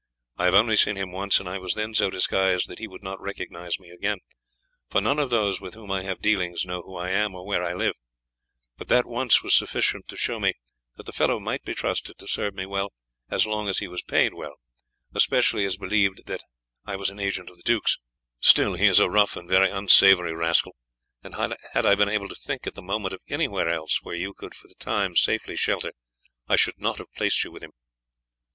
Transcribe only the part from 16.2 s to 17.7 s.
that I was an agent of the